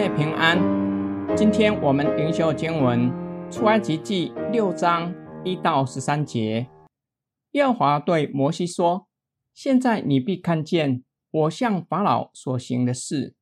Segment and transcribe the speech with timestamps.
[0.00, 0.56] 妹平安。
[1.36, 3.12] 今天我们灵修经文
[3.50, 5.14] 出埃及记六章
[5.44, 6.68] 一到十三节。
[7.50, 9.08] 耶和华对摩西说
[9.52, 13.34] ：“现在你必看见我向法老所行的事，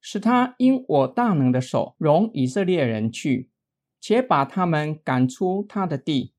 [0.00, 3.50] 使他因我大能的手容以色列人去，
[4.00, 6.32] 且把他们赶出他的地。”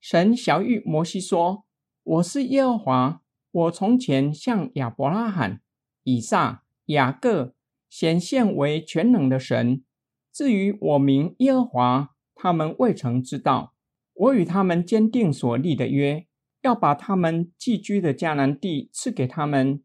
[0.00, 1.66] 神晓諭摩西说
[2.02, 3.20] ：“我是耶和华，
[3.50, 5.60] 我从前向亚伯拉罕、
[6.04, 7.52] 以撒、雅各。”
[7.92, 9.84] 显现为全能的神。
[10.32, 13.74] 至于我名耶和华，他们未曾知道。
[14.14, 16.26] 我与他们坚定所立的约，
[16.62, 19.82] 要把他们寄居的迦南地赐给他们。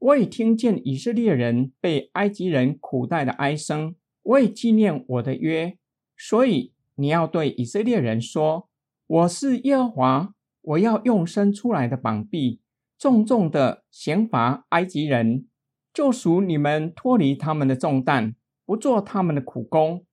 [0.00, 5.78] 我已听见以色列人被埃及人苦待的哀声，我已纪念我的约。
[6.16, 8.68] 所以你要对以色列人说：
[9.06, 12.60] 我是耶和华，我要用伸出来的膀臂，
[12.98, 15.46] 重重的刑罚埃及人。
[15.98, 20.06] 救赎你们脱离他们的重担，不做他们的苦工。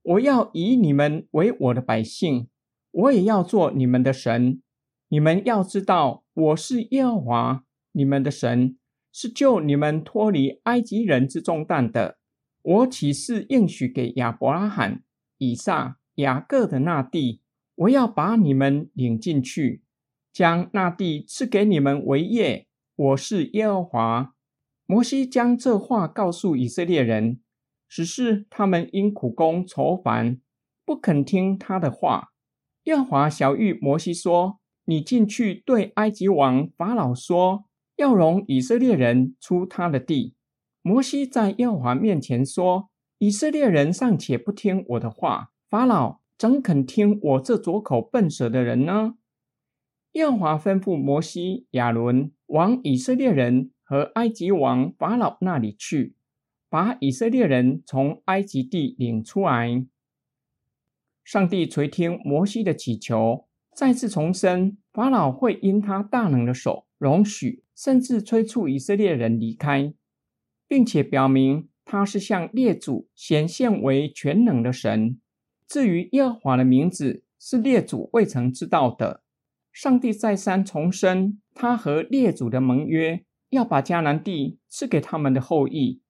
[0.00, 2.46] 我要以你们为我的百姓，
[2.92, 4.62] 我也要做你们的神。
[5.08, 8.78] 你们要知道，我是耶和华你们的神，
[9.10, 12.18] 是救你们脱离埃及人之重担的。
[12.62, 15.02] 我岂是应许给亚伯拉罕、
[15.38, 17.40] 以撒、雅各的那地，
[17.74, 19.82] 我要把你们领进去，
[20.32, 22.68] 将那地赐给你们为业。
[22.94, 24.33] 我是耶和华。
[24.86, 27.40] 摩西将这话告诉以色列人，
[27.88, 30.40] 只是他们因苦工愁烦，
[30.84, 32.32] 不肯听他的话。
[32.84, 37.64] 耶华晓諭摩西说：“你进去对埃及王法老说，
[37.96, 40.34] 要容以色列人出他的地。”
[40.82, 49.14] 摩西在耶华面前说：“以色列人尚且不听我的话，法老怎肯听我这拙口笨舌的人呢？”
[50.12, 53.70] 耶华吩咐摩西、亚伦往以色列人。
[53.84, 56.16] 和埃及王法老那里去，
[56.68, 59.86] 把以色列人从埃及地领出来。
[61.22, 69.94] 上帝垂听摩西的祈求，再次重申法老会因他大能的手容许，甚至催促以色列人离开，
[70.66, 75.20] 并且表明他是向列祖显现为全能的神。
[75.66, 79.22] 至于耶和华的名字，是列祖未曾知道的。
[79.72, 83.24] 上帝再三重申他和列祖的盟约。
[83.54, 86.02] 要把迦南地赐给他们的后裔，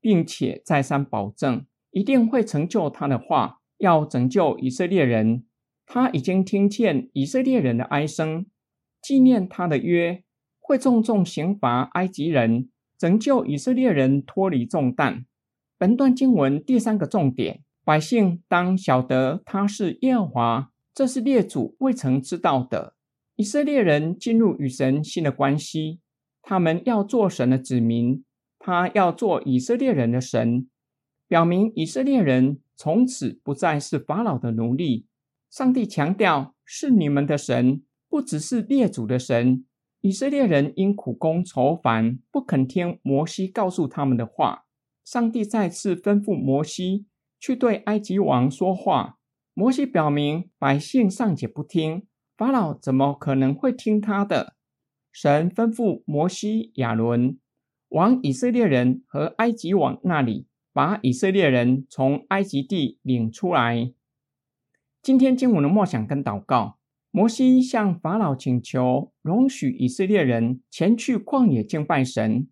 [0.00, 5.44] 并且再三保证一定会成就他的话，要拯救以色列人。
[5.86, 8.46] 他已经听见以色列人的哀声，
[9.02, 10.22] 纪念他的约，
[10.60, 15.24] 会重重刑罚埃及人，拯救以色列人脱离重担。
[15.76, 22.94] 本段经文第三个重点：百姓当晓得他是耶和华，这是列祖未曾知道的。
[23.34, 25.98] 以色列人进入与神新的关系。
[26.42, 28.24] 他们要做神的子民，
[28.58, 30.68] 他要做以色列人的神，
[31.28, 35.06] 表明以色列人从此不再是法老的奴隶。
[35.50, 39.64] 上帝强调是你们的神，不只是列祖的神。
[40.00, 44.64] 以色列人因苦工愁烦，不肯听摩西告诉他们的话。
[45.04, 47.06] 上帝再次吩咐摩西
[47.38, 49.18] 去对埃及王说话。
[49.52, 54.54] 摩西表明百姓尚且不听，法老怎么可能会听他的？
[55.12, 57.38] 神吩咐摩西、亚伦
[57.88, 63.92] 往以色列人和埃及王那里，把以色列人从埃及地领出来。
[65.02, 66.78] 今天经文的默想跟祷告，
[67.10, 72.48] 摩西向法老请求容许以色列人前去旷野敬拜神。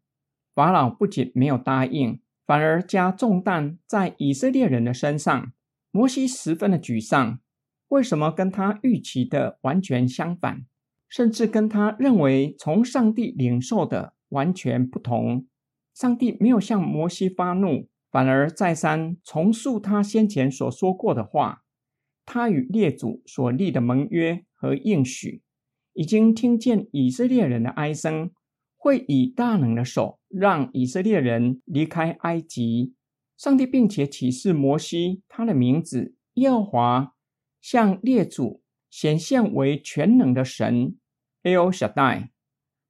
[0.54, 5.52] 法老不仅没有答应，反而加重担在以色列人的身上。
[5.92, 7.38] 摩西十分的沮丧，
[7.88, 10.66] 为什么跟他预期的完全相反？
[11.08, 15.46] 甚至跟他认为从上帝领受的完全不同。
[15.94, 21.64] 上帝没有向摩西发怒，反而再三重述他先前所说过的话。
[22.24, 25.42] 他与列祖所立的盟约和应许，
[25.94, 28.30] 已经听见以色列人的哀声，
[28.76, 32.94] 会以大能的手让以色列人离开埃及。
[33.37, 37.14] 上帝并且启示摩西，他的名字耶和华
[37.60, 38.62] 向列祖。
[38.90, 40.96] 显现为全能的神
[41.43, 42.29] ，El Shaddai。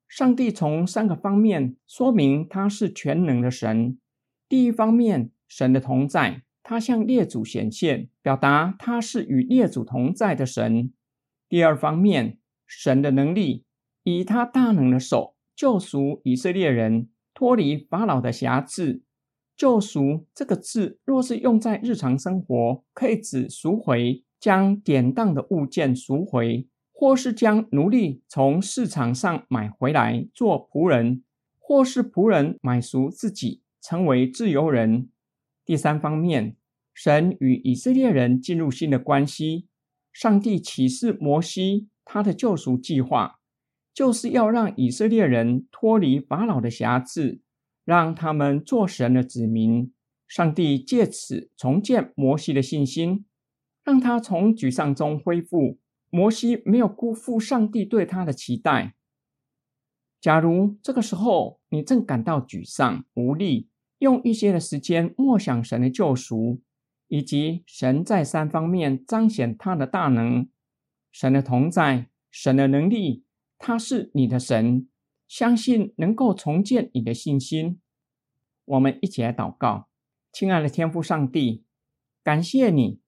[0.08, 3.98] 上帝从三个方面说明他是全能的神。
[4.48, 10.92] 第一方面，神的同在，他向列祖显现，表达他是与列祖同在的神。
[11.48, 13.64] 第二方面，神的能力，
[14.02, 19.02] 以他大能的手救赎以色列人脱离法老的辖制。
[19.56, 24.24] 救赎这个字，若是用在日常生活，可以指赎回。
[24.40, 31.22] 将典当的物件赎回，或是将奴隶从市场上买回来做仆人，
[31.58, 35.08] 或是仆人买赎自己成为自由人。
[35.64, 36.56] 第三方面，
[36.94, 39.66] 神与以色列人进入新的关系。
[40.12, 43.38] 上帝启示摩西，他的救赎计划
[43.94, 47.40] 就是要让以色列人脱离法老的辖制，
[47.84, 49.92] 让他们做神的子民。
[50.26, 53.24] 上帝借此重建摩西的信心，
[53.88, 55.78] 让他从沮丧中恢复。
[56.10, 58.94] 摩西没有辜负上帝对他的期待。
[60.20, 66.60] 假如这个时候你正感到沮丧无力，用一些的时间默想神的救赎，
[67.06, 70.46] 以及神在三方面彰显他的大能，
[71.10, 73.24] 神的同在，神的能力，
[73.58, 74.86] 他是你的神，
[75.26, 77.80] 相信能够重建你的信心。
[78.66, 79.88] 我们一起来祷告，
[80.30, 81.64] 亲爱的天父上帝，
[82.22, 83.00] 感谢你，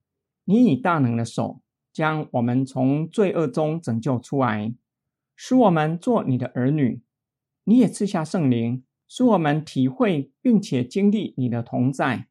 [0.44, 1.60] 你以大能的手
[1.92, 4.74] 将我们从罪恶中拯救出来，
[5.36, 7.02] 使我们做你的儿女。
[7.64, 8.84] 你也赐下圣灵。
[9.12, 12.28] 使我们体会并且经历你的同在，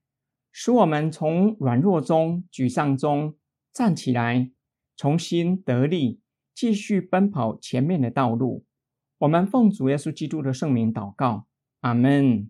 [0.49, 3.35] 使我们从软弱中、沮丧中
[3.73, 4.49] 站起来，
[4.95, 6.21] 重新得力，
[6.55, 8.63] 继续奔跑前面的道路。
[9.17, 11.47] 我们奉主耶稣基督的圣名祷告，
[11.81, 12.49] 阿门。